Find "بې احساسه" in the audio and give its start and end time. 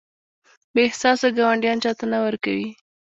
0.73-1.27